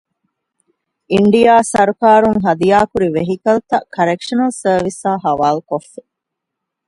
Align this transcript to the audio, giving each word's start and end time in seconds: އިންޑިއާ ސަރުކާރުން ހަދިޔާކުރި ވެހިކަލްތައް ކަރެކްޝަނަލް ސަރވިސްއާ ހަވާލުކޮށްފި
އިންޑިއާ 1.11 1.53
ސަރުކާރުން 1.71 2.39
ހަދިޔާކުރި 2.45 3.07
ވެހިކަލްތައް 3.15 3.87
ކަރެކްޝަނަލް 3.95 4.55
ސަރވިސްއާ 4.61 5.11
ހަވާލުކޮށްފި 5.23 6.01